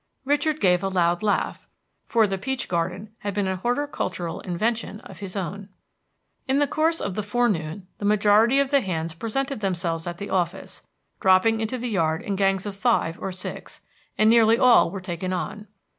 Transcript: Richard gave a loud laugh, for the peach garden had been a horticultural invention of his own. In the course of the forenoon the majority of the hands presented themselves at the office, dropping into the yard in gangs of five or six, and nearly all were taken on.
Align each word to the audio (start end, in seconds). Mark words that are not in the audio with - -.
Richard 0.25 0.59
gave 0.59 0.81
a 0.81 0.87
loud 0.89 1.21
laugh, 1.21 1.67
for 2.07 2.25
the 2.25 2.39
peach 2.39 2.67
garden 2.67 3.11
had 3.19 3.35
been 3.35 3.47
a 3.47 3.57
horticultural 3.57 4.39
invention 4.39 4.99
of 5.01 5.19
his 5.19 5.35
own. 5.35 5.69
In 6.47 6.57
the 6.57 6.65
course 6.65 6.99
of 6.99 7.13
the 7.13 7.21
forenoon 7.21 7.85
the 7.99 8.05
majority 8.05 8.59
of 8.59 8.71
the 8.71 8.81
hands 8.81 9.13
presented 9.13 9.59
themselves 9.59 10.07
at 10.07 10.17
the 10.17 10.31
office, 10.31 10.81
dropping 11.19 11.59
into 11.61 11.77
the 11.77 11.87
yard 11.87 12.23
in 12.23 12.35
gangs 12.35 12.65
of 12.65 12.75
five 12.75 13.15
or 13.21 13.31
six, 13.31 13.79
and 14.17 14.27
nearly 14.27 14.57
all 14.57 14.89
were 14.89 15.01
taken 15.01 15.31
on. 15.33 15.67